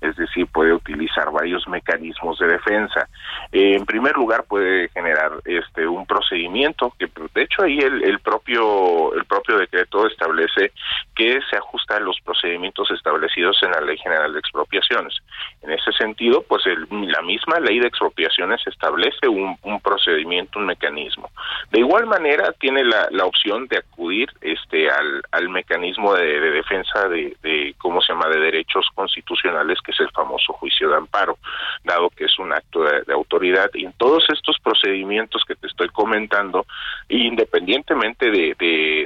[0.00, 3.08] es decir, puede utilizar varios mecanismos de defensa.
[3.52, 9.14] Eh, en primer lugar, puede generar este un procedimiento que, de hecho, ahí el, propio
[9.14, 10.72] el propio decreto establece
[11.14, 15.14] que se ajusta a los procedimientos establecidos en la Ley General de Expropiaciones.
[15.62, 21.30] En ese sentido, pues la misma Ley de Expropiaciones establece un, procedimiento, un mecanismo.
[21.70, 27.08] De igual manera, tiene la, la opción de acudir este al, al mecanismo de, defensa
[27.08, 31.38] de, de, ¿cómo se llama?, de derechos constitucionales que es el famoso juicio de amparo,
[31.84, 33.70] dado que es un acto de, autoridad.
[33.74, 36.66] Y en todos estos procedimientos que te estoy comentando,
[37.08, 38.54] independientemente de,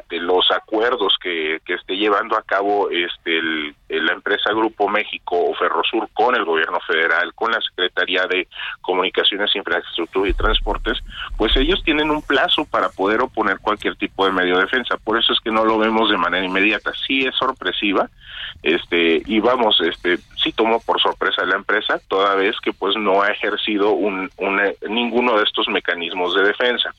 [0.08, 3.40] de, los acuerdos que, que, esté llevando a cabo este
[3.88, 8.46] la empresa Grupo México o Ferrosur con el gobierno federal, con la Secretaría de
[8.81, 10.98] Comunicaciones, Infraestructura y Transportes,
[11.37, 14.96] pues ellos tienen un plazo para poder oponer cualquier tipo de medio de defensa.
[15.03, 16.92] Por eso es que no lo vemos de manera inmediata.
[17.07, 18.09] Sí es sorpresiva,
[18.62, 23.22] este y vamos este sí tomó por sorpresa la empresa toda vez que pues no
[23.22, 24.31] ha ejercido un,
[24.88, 26.92] ninguno de estos mecanismos de defensa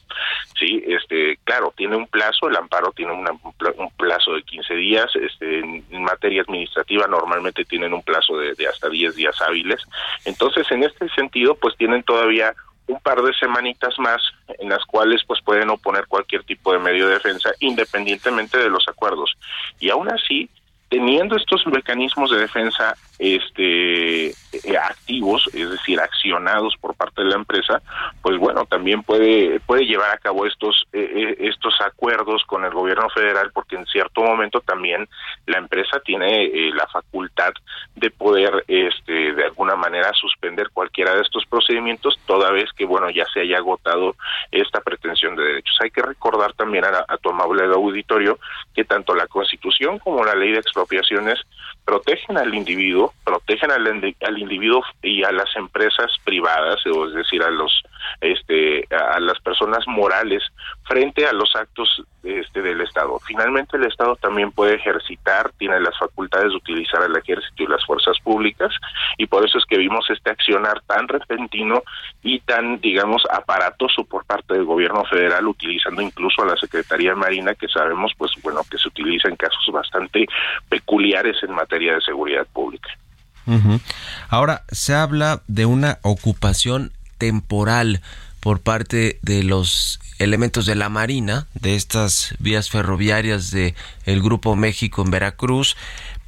[0.58, 5.60] sí este claro tiene un plazo el amparo tiene un plazo de 15 días este
[5.60, 9.81] en materia administrativa normalmente tienen un plazo de, de hasta 10 días hábiles.
[10.25, 12.54] Entonces en este sentido pues tienen todavía
[12.87, 14.21] un par de semanitas más
[14.58, 18.87] en las cuales pues pueden oponer cualquier tipo de medio de defensa independientemente de los
[18.87, 19.35] acuerdos.
[19.79, 20.49] Y aún así
[20.89, 24.33] teniendo estos mecanismos de defensa este
[24.63, 27.81] eh, activos, es decir, accionados por parte de la empresa,
[28.21, 33.10] pues bueno, también puede puede llevar a cabo estos eh, estos acuerdos con el gobierno
[33.10, 35.07] federal porque en cierto momento también
[35.45, 37.53] la empresa tiene la facultad
[37.95, 43.10] de poder este de alguna manera suspender cualquiera de estos procedimientos toda vez que bueno,
[43.10, 44.15] ya se haya agotado
[44.51, 45.77] esta pretensión de derechos.
[45.81, 48.39] Hay que recordar también a, a tu amable auditorio
[48.73, 51.39] que tanto la Constitución como la ley de expropiaciones
[51.90, 57.83] protegen al individuo, protegen al, individuo y a las empresas privadas, es decir, a los
[58.21, 60.43] este a las personas morales
[60.83, 63.17] frente a los actos este del Estado.
[63.25, 67.85] Finalmente el Estado también puede ejercitar, tiene las facultades de utilizar al ejército y las
[67.85, 68.71] fuerzas públicas
[69.17, 71.83] y por eso es que vimos este accionar tan repentino
[72.21, 77.55] y tan digamos aparatoso por parte del gobierno federal utilizando incluso a la Secretaría Marina
[77.55, 80.25] que sabemos pues bueno que se utiliza en casos bastante
[80.67, 82.89] peculiares en materia de seguridad pública.
[84.29, 88.01] Ahora, se habla de una ocupación temporal
[88.39, 94.55] por parte de los elementos de la Marina, de estas vías ferroviarias de el Grupo
[94.55, 95.77] México en Veracruz,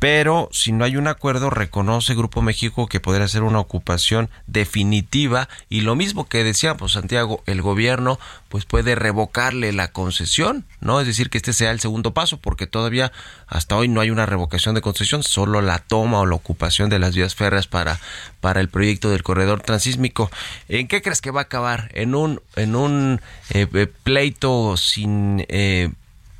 [0.01, 5.47] pero si no hay un acuerdo reconoce Grupo México que podría ser una ocupación definitiva
[5.69, 10.99] y lo mismo que decía pues Santiago el gobierno pues puede revocarle la concesión no
[10.99, 13.11] es decir que este sea el segundo paso porque todavía
[13.45, 16.97] hasta hoy no hay una revocación de concesión solo la toma o la ocupación de
[16.97, 17.99] las vías férreas para
[18.39, 20.29] para el proyecto del corredor transísmico.
[20.67, 23.21] En qué crees que va a acabar en un en un
[23.51, 25.89] eh, eh, pleito sin eh,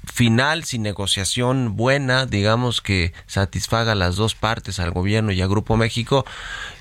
[0.06, 5.78] final, sin negociación buena, digamos que satisfaga las dos partes, al gobierno y a Grupo
[5.78, 6.26] México,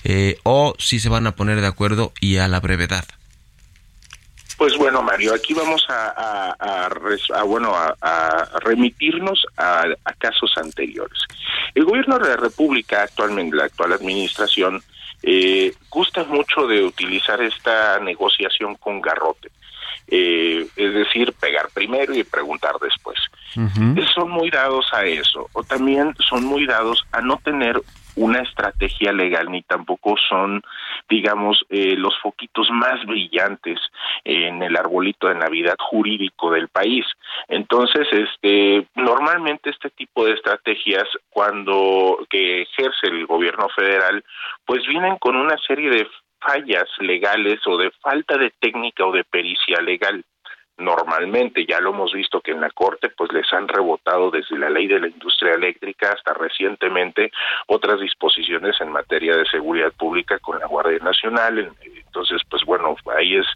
[0.04, 3.04] eh, o si se van a poner de acuerdo y a la brevedad.
[4.56, 9.84] Pues bueno, Mario, aquí vamos a, a, bueno a, remitirnos a,
[10.18, 11.18] casos anteriores.
[11.74, 14.82] El gobierno de la República, actualmente la actual administración,
[15.22, 19.50] eh, gusta mucho de utilizar esta negociación con garrote
[20.10, 23.18] eh, es decir, pegar primero y preguntar después.
[24.14, 27.80] Son muy dados a eso, o también son muy dados a no tener
[28.16, 30.62] una estrategia legal ni tampoco son,
[31.08, 33.78] digamos, eh, los foquitos más brillantes
[34.24, 37.06] en el arbolito de Navidad jurídico del país.
[37.48, 44.24] Entonces, este, normalmente este tipo de estrategias, cuando que ejerce el gobierno federal,
[44.66, 46.06] pues vienen con una serie de
[46.40, 50.20] fallas legales o de falta de técnica o de pericia legal.
[50.80, 54.70] Normalmente ya lo hemos visto que en la Corte pues les han rebotado desde la
[54.70, 57.30] ley de la industria eléctrica hasta recientemente
[57.66, 61.70] otras disposiciones en materia de seguridad pública con la Guardia Nacional.
[61.82, 63.46] Entonces pues bueno, ahí es,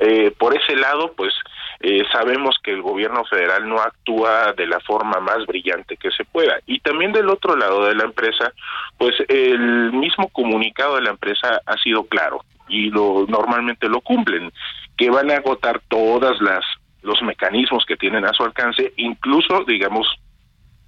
[0.00, 1.34] eh, por ese lado pues
[1.80, 6.24] eh, sabemos que el gobierno federal no actúa de la forma más brillante que se
[6.24, 6.58] pueda.
[6.66, 8.52] Y también del otro lado de la empresa,
[8.96, 14.50] pues el mismo comunicado de la empresa ha sido claro y lo normalmente lo cumplen,
[14.96, 16.64] que van a agotar todas las
[17.02, 20.06] los mecanismos que tienen a su alcance, incluso digamos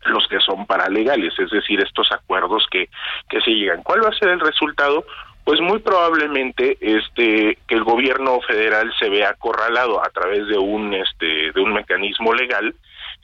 [0.07, 2.89] los que son paralegales, es decir, estos acuerdos que,
[3.29, 3.83] que se llegan.
[3.83, 5.05] ¿Cuál va a ser el resultado?
[5.47, 10.93] pues muy probablemente este que el gobierno federal se vea acorralado a través de un
[10.93, 12.75] este de un mecanismo legal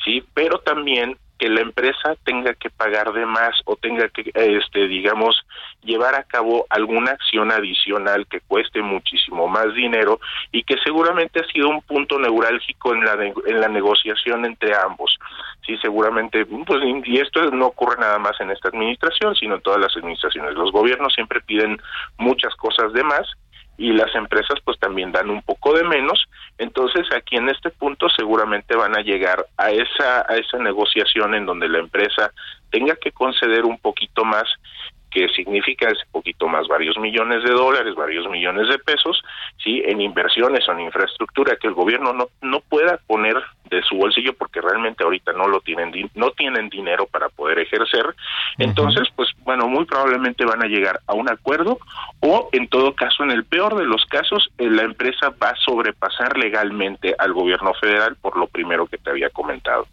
[0.04, 4.86] sí pero también que la empresa tenga que pagar de más o tenga que este
[4.86, 5.44] digamos
[5.82, 10.20] llevar a cabo alguna acción adicional que cueste muchísimo más dinero
[10.52, 15.18] y que seguramente ha sido un punto neurálgico en la en la negociación entre ambos.
[15.66, 19.80] Sí seguramente pues y esto no ocurre nada más en esta administración sino en todas
[19.80, 20.54] las administraciones.
[20.54, 21.76] Los gobiernos siempre piden
[22.18, 23.26] muchas cosas de más
[23.78, 26.26] y las empresas pues también dan un poco de menos.
[26.58, 31.46] Entonces aquí en este punto seguramente van a llegar a esa a esa negociación en
[31.46, 32.32] donde la empresa
[32.70, 34.44] tenga que conceder un poquito más
[35.12, 39.22] que significa ese poquito más varios millones de dólares, varios millones de pesos,
[39.62, 43.36] sí, en inversiones o en infraestructura que el gobierno no no pueda poner
[43.70, 48.14] de su bolsillo porque realmente ahorita no lo tienen no tienen dinero para poder ejercer.
[48.58, 51.78] Entonces, pues bueno, muy probablemente van a llegar a un acuerdo
[52.20, 55.56] o en todo caso en el peor de los casos eh, la empresa va a
[55.56, 59.86] sobrepasar legalmente al gobierno federal por lo primero que te había comentado.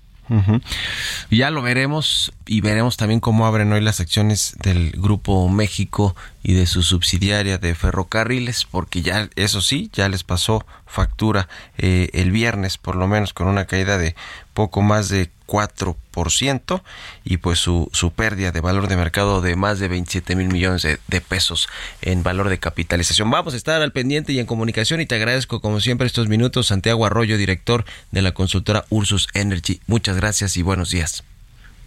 [1.30, 6.54] Ya lo veremos y veremos también cómo abren hoy las acciones del Grupo México y
[6.54, 12.32] de su subsidiaria de ferrocarriles, porque ya, eso sí, ya les pasó factura eh, el
[12.32, 14.16] viernes, por lo menos con una caída de
[14.60, 16.82] poco más de 4%
[17.24, 20.82] y pues su, su pérdida de valor de mercado de más de 27 mil millones
[20.82, 21.70] de, de, pesos
[22.02, 23.32] en valor de capitalización.
[23.32, 26.68] Vamos a estar al pendiente y en comunicación y te agradezco como siempre estos minutos,
[26.68, 29.80] Santiago Arroyo, director de la consultora Ursus Energy.
[29.88, 31.24] Muchas gracias y buenos días.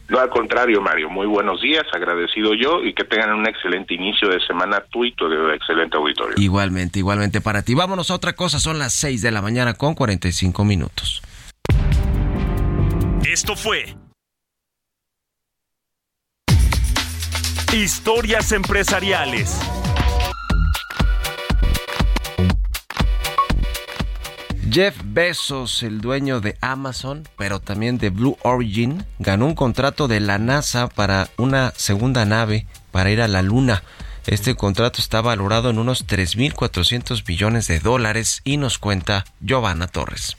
[0.09, 4.31] No, al contrario, Mario, muy buenos días, agradecido yo y que tengan un excelente inicio
[4.31, 6.37] de semana tú y tu excelente auditorio.
[6.39, 7.75] Igualmente, igualmente para ti.
[7.75, 11.23] Vámonos a otra cosa, son las 6 de la mañana con 45 minutos.
[13.25, 13.97] Esto fue
[17.73, 19.57] Historias empresariales.
[24.69, 30.19] Jeff Bezos, el dueño de Amazon, pero también de Blue Origin, ganó un contrato de
[30.19, 33.85] la NASA para una segunda nave para ir a la Luna.
[34.27, 40.37] Este contrato está valorado en unos 3.400 billones de dólares y nos cuenta Giovanna Torres.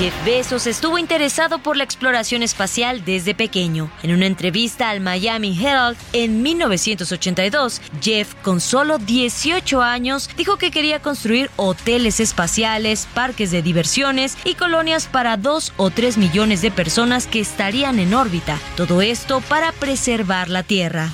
[0.00, 3.90] Jeff Bezos estuvo interesado por la exploración espacial desde pequeño.
[4.02, 10.70] En una entrevista al Miami Herald en 1982, Jeff, con solo 18 años, dijo que
[10.70, 16.70] quería construir hoteles espaciales, parques de diversiones y colonias para 2 o 3 millones de
[16.70, 18.58] personas que estarían en órbita.
[18.78, 21.10] Todo esto para preservar la Tierra.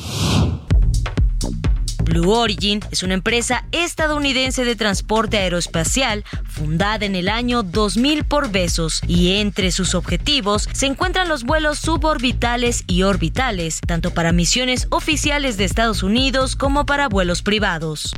[2.06, 8.50] Blue Origin es una empresa estadounidense de transporte aeroespacial fundada en el año 2000 por
[8.50, 14.86] Besos y entre sus objetivos se encuentran los vuelos suborbitales y orbitales, tanto para misiones
[14.90, 18.14] oficiales de Estados Unidos como para vuelos privados.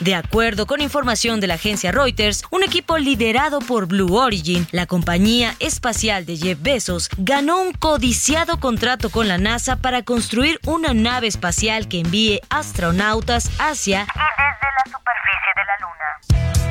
[0.00, 4.86] De acuerdo con información de la agencia Reuters, un equipo liderado por Blue Origin, la
[4.86, 10.94] compañía espacial de Jeff Bezos, ganó un codiciado contrato con la NASA para construir una
[10.94, 16.67] nave espacial que envíe astronautas hacia y desde la superficie de la Luna.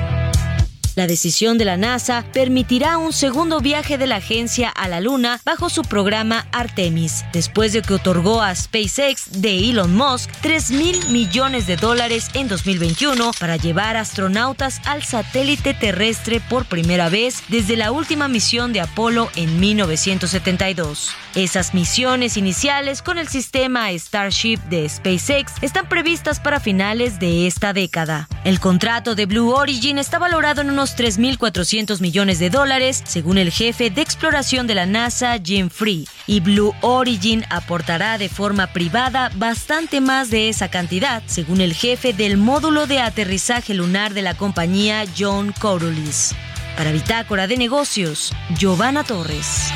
[0.97, 5.39] La decisión de la NASA permitirá un segundo viaje de la agencia a la Luna
[5.45, 10.97] bajo su programa Artemis, después de que otorgó a SpaceX de Elon Musk 3 mil
[11.09, 17.75] millones de dólares en 2021 para llevar astronautas al satélite terrestre por primera vez desde
[17.75, 21.11] la última misión de Apolo en 1972.
[21.37, 27.73] Esas misiones iniciales con el sistema Starship de SpaceX están previstas para finales de esta
[27.73, 28.27] década.
[28.43, 33.51] El contrato de Blue Origin está valorado en unos 3.400 millones de dólares, según el
[33.51, 39.29] jefe de exploración de la NASA, Jim Free, y Blue Origin aportará de forma privada
[39.35, 44.33] bastante más de esa cantidad, según el jefe del módulo de aterrizaje lunar de la
[44.33, 46.33] compañía, John Corulis.
[46.75, 49.71] Para Bitácora de Negocios, Giovanna Torres.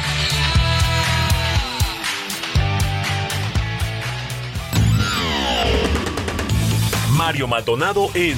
[7.32, 8.38] Mario Maldonado en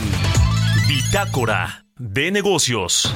[0.88, 3.12] Bitácora de negocios.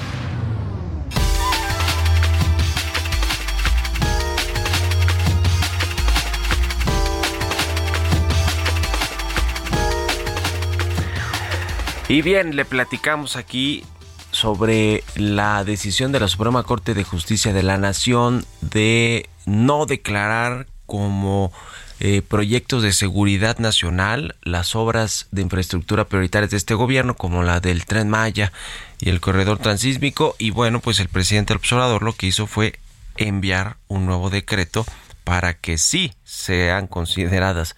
[12.09, 13.83] Y bien, le platicamos aquí
[14.31, 20.65] sobre la decisión de la Suprema Corte de Justicia de la Nación de no declarar
[20.87, 21.51] como
[21.99, 27.59] eh, proyectos de seguridad nacional, las obras de infraestructura prioritarias de este gobierno, como la
[27.59, 28.51] del tren Maya
[28.99, 30.35] y el corredor transísmico.
[30.37, 32.79] Y bueno, pues el presidente observador lo que hizo fue
[33.17, 34.85] enviar un nuevo decreto
[35.23, 37.75] para que sí sean consideradas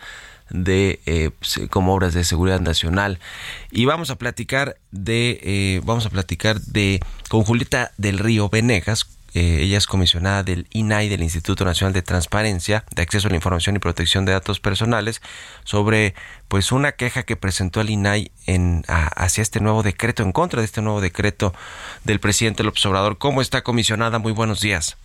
[0.49, 1.31] de eh,
[1.69, 3.19] como obras de seguridad nacional
[3.71, 6.99] y vamos a platicar de eh, vamos a platicar de
[7.29, 12.01] con Julieta del Río Venegas eh, ella es comisionada del INAI, del Instituto Nacional de
[12.01, 15.21] Transparencia, de Acceso a la Información y Protección de Datos Personales,
[15.63, 16.15] sobre
[16.47, 20.65] pues una queja que presentó el INAI en, hacia este nuevo decreto, en contra de
[20.65, 21.53] este nuevo decreto
[22.03, 23.17] del presidente López Obrador.
[23.17, 24.19] ¿Cómo está, comisionada?
[24.19, 24.97] Muy buenos días.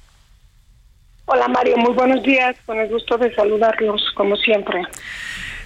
[1.27, 4.83] Hola Mario, muy buenos días, con el gusto de saludarlos, como siempre.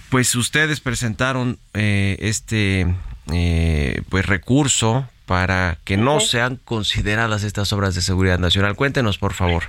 [0.09, 2.87] Pues ustedes presentaron eh, este
[3.33, 8.75] eh, pues recurso para que no sean consideradas estas obras de seguridad nacional.
[8.75, 9.65] Cuéntenos, por favor.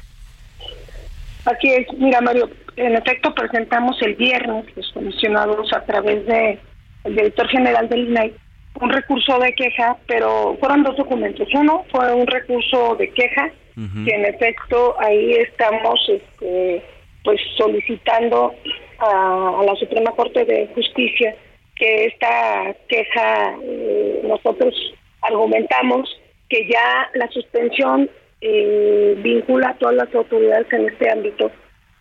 [1.46, 6.58] Aquí es, mira Mario, en efecto presentamos el viernes, los comisionados a través de
[7.04, 8.34] el director general del INAI,
[8.80, 11.48] un recurso de queja, pero fueron dos documentos.
[11.54, 16.84] Uno fue un recurso de queja, que en efecto ahí estamos este,
[17.24, 18.54] pues solicitando
[19.00, 21.36] a, la Suprema Corte de Justicia
[21.76, 24.76] que esta queja eh, nosotros
[25.22, 28.10] argumentamos que ya la suspensión
[28.42, 31.52] eh, vincula a todas las autoridades en este ámbito,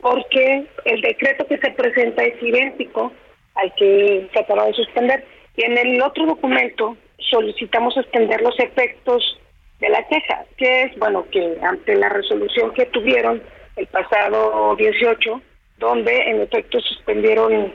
[0.01, 3.13] porque el decreto que se presenta es idéntico
[3.57, 5.25] al que se acaba de suspender.
[5.57, 9.39] Y en el otro documento solicitamos extender los efectos
[9.81, 13.43] de la queja, que es, bueno, que ante la resolución que tuvieron
[13.77, 15.41] el pasado 18,
[15.79, 17.73] donde en efecto suspendieron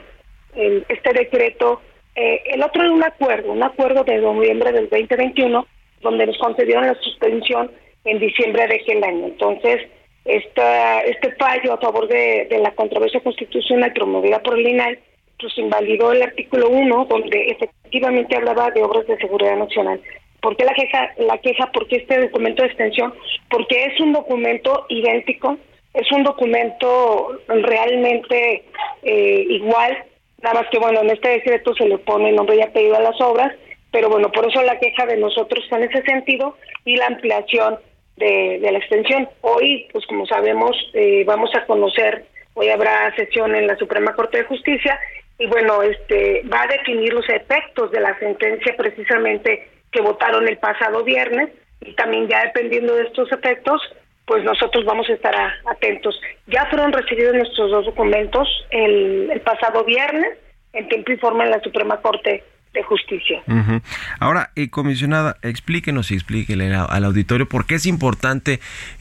[0.54, 1.80] el- este decreto.
[2.16, 5.66] Eh, el otro era un acuerdo, un acuerdo de noviembre del 2021,
[6.00, 7.70] donde nos concedieron la suspensión
[8.04, 9.26] en diciembre de aquel año.
[9.26, 9.88] Entonces,
[10.24, 14.98] esta, este fallo a favor de, la controversia constitucional promovida por el INAI,
[15.38, 20.00] pues invalidó el artículo 1, donde efectivamente hablaba de obras de seguridad nacional.
[20.40, 21.10] ¿Por qué la queja?
[21.18, 23.14] La queja, porque este documento de extensión,
[23.50, 25.58] porque es un documento idéntico,
[25.94, 28.64] es un documento realmente
[29.02, 29.96] eh, igual,
[30.44, 33.18] nada más que bueno, en este decreto se le pone nombre y apellido a las
[33.20, 33.50] obras,
[33.90, 37.78] pero bueno, por eso la queja de nosotros está en ese sentido y la ampliación
[38.16, 39.26] de, de la extensión.
[39.40, 44.38] Hoy, pues como sabemos, eh, vamos a conocer, hoy habrá sesión en la Suprema Corte
[44.38, 45.00] de Justicia
[45.38, 50.58] y bueno, este va a definir los efectos de la sentencia precisamente que votaron el
[50.58, 51.48] pasado viernes
[51.80, 53.80] y también ya dependiendo de estos efectos,
[54.26, 56.18] pues nosotros vamos a estar a- atentos.
[56.46, 60.38] Ya fueron recibidos nuestros dos documentos el, el pasado viernes
[60.72, 63.40] en tiempo y forma en la Suprema Corte de Justicia.
[63.46, 63.80] Ujú.
[64.18, 68.58] Ahora, eh, comisionada, explíquenos y explíquele al, al auditorio por qué es importante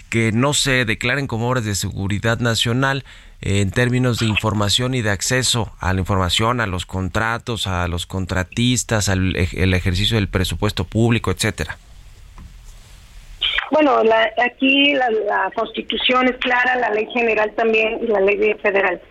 [0.09, 3.03] que no se declaren como obras de seguridad nacional
[3.41, 7.87] eh, en términos de información y de acceso a la información, a los contratos, a
[7.87, 11.77] los contratistas, al el ejercicio del presupuesto público, etcétera.
[13.73, 18.53] Bueno, la- aquí la, la Constitución es clara, la ley general también y la ley
[18.61, 19.01] federal.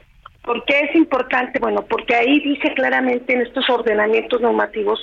[0.44, 1.58] ¿Por qué es importante?
[1.58, 5.00] Bueno, porque ahí dice claramente en estos ordenamientos normativos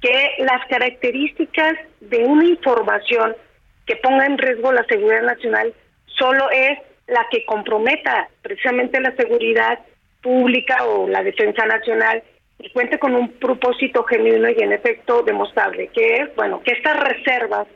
[0.00, 3.36] que las características de una información
[3.84, 5.74] que ponga en riesgo la seguridad nacional
[6.06, 9.78] solo es la que comprometa precisamente la seguridad
[10.22, 12.22] pública o la defensa nacional
[12.60, 16.98] y cuente con un propósito genuino y en efecto demostrable, que es, bueno, que estas
[16.98, 17.66] reservas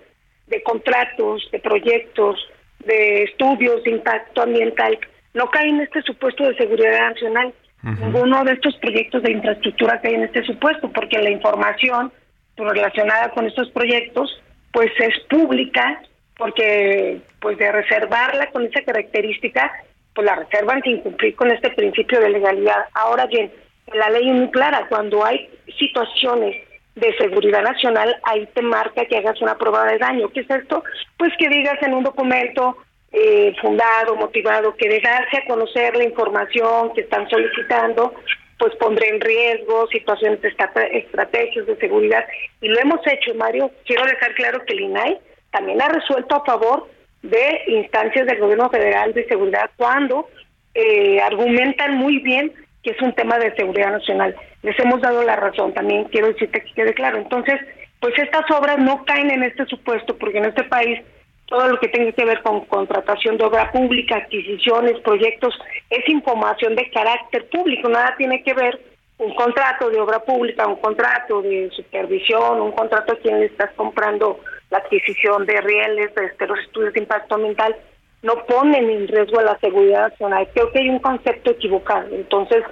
[0.47, 2.49] de contratos, de proyectos,
[2.85, 4.99] de estudios de impacto ambiental,
[5.35, 7.53] no caen en este supuesto de seguridad nacional.
[7.83, 12.13] Ninguno de estos proyectos de infraestructura cae en este supuesto, porque la información
[12.57, 14.43] relacionada con estos proyectos
[14.73, 16.03] pues es pública,
[16.37, 19.73] porque pues de reservarla con esa característica,
[20.15, 22.87] pues la reservan sin cumplir con este principio de legalidad.
[22.95, 23.53] Ahora bien,
[23.95, 26.66] la ley es muy clara, cuando hay situaciones
[26.97, 30.29] de seguridad nacional, ahí te marca que hagas una prueba de daño.
[30.31, 30.83] ¿Qué es esto?
[31.19, 32.79] Pues que digas en un documento
[33.13, 38.15] eh, fundado, motivado, que de darse a conocer la información que están solicitando,
[38.59, 42.25] pues pondré en riesgo situaciones de estra- estrategias de seguridad.
[42.63, 43.71] Y lo hemos hecho, Mario.
[43.85, 45.19] Quiero dejar claro que el INAI
[45.51, 46.89] también ha resuelto a favor
[47.23, 50.29] de instancias del gobierno federal de seguridad cuando
[50.75, 54.37] eh, argumentan muy bien que es un tema de seguridad nacional.
[54.67, 57.19] Les hemos dado la razón, también quiero decirte que quede claro.
[57.19, 57.55] Entonces,
[58.01, 61.03] pues estas obras no caen en este supuesto, porque en este país
[61.47, 65.57] todo lo que tenga que ver con contratación de obra pública, adquisiciones, proyectos,
[65.89, 68.81] es información de carácter público, nada tiene que ver
[69.19, 73.71] un contrato de obra pública, un contrato de supervisión, un contrato a quien le estás
[73.77, 74.41] comprando
[74.71, 77.77] la adquisición de rieles, este, los estudios de impacto ambiental,
[78.23, 80.49] no ponen en riesgo la seguridad nacional.
[80.53, 82.09] Creo que hay un concepto equivocado.
[82.13, 82.65] Entonces,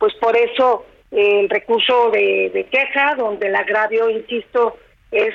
[0.00, 4.76] pues por eso el recurso de, de queja, donde el agravio, insisto,
[5.10, 5.34] es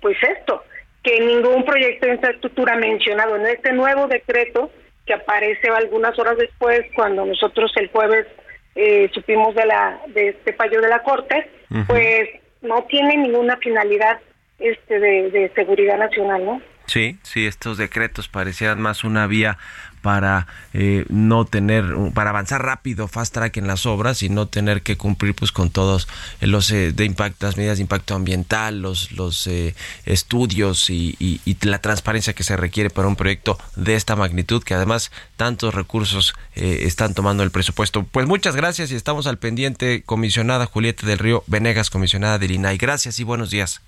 [0.00, 0.62] pues esto,
[1.02, 4.70] que ningún proyecto de infraestructura mencionado en este nuevo decreto,
[5.06, 8.26] que aparece algunas horas después, cuando nosotros el jueves
[8.74, 11.50] eh, supimos de la de este fallo de la Corte,
[11.86, 12.28] pues
[12.62, 14.20] no tiene ninguna finalidad
[14.58, 16.62] este de, de seguridad nacional, ¿no?
[16.86, 19.58] Sí, sí, estos decretos parecieran más una vía
[20.02, 21.84] para eh, no tener,
[22.14, 25.70] para avanzar rápido, fast track en las obras y no tener que cumplir pues con
[25.70, 26.08] todos
[26.40, 29.74] los eh, de impacto, las medidas de impacto ambiental, los, los eh,
[30.06, 34.62] estudios y, y- y la transparencia que se requiere para un proyecto de esta magnitud
[34.62, 38.02] que además tantos recursos eh, están tomando el presupuesto.
[38.04, 42.78] Pues muchas gracias y estamos al pendiente, comisionada Julieta del Río Venegas, comisionada del INAI.
[42.78, 43.80] Gracias y buenos días.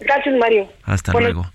[0.00, 0.68] Gracias, Mario.
[0.84, 1.52] Hasta Bueno, luego.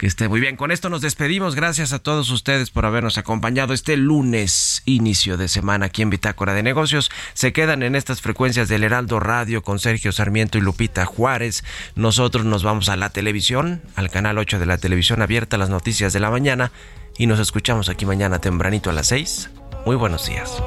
[0.00, 0.56] Que esté muy bien.
[0.56, 1.54] Con esto nos despedimos.
[1.54, 6.54] Gracias a todos ustedes por habernos acompañado este lunes, inicio de semana aquí en Bitácora
[6.54, 7.10] de Negocios.
[7.34, 11.64] Se quedan en estas frecuencias del Heraldo Radio con Sergio Sarmiento y Lupita Juárez.
[11.96, 16.14] Nosotros nos vamos a la televisión, al canal 8 de la televisión abierta, las noticias
[16.14, 16.72] de la mañana.
[17.18, 19.50] Y nos escuchamos aquí mañana tempranito a las 6.
[19.84, 20.62] Muy buenos días.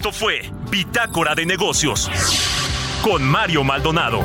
[0.00, 0.40] Esto fue
[0.70, 2.08] Bitácora de Negocios
[3.02, 4.20] con Mario Maldonado.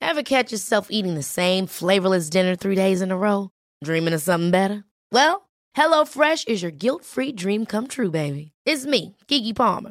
[0.00, 3.50] Ever catch yourself eating the same flavorless dinner three days in a row?
[3.82, 4.84] Dreaming of something better?
[5.10, 8.52] Well, HelloFresh is your guilt-free dream come true, baby.
[8.64, 9.90] It's me, Kiki Palmer.